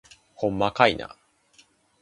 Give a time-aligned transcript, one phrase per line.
[0.33, 1.15] ほんまかいな